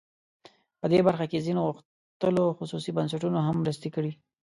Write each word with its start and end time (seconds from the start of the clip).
په 0.79 0.85
دې 0.91 0.99
برخه 1.07 1.25
کې 1.31 1.43
ځینو 1.45 1.61
غښتلو 1.75 2.43
خصوصي 2.57 2.91
بنسټونو 2.97 3.39
هم 3.47 3.55
مرستې 3.63 3.89
کړي. 3.95 4.11